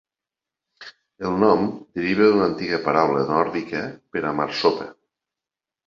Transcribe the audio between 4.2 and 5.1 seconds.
a marsopa.